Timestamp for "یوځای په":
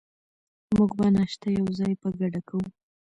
1.59-2.07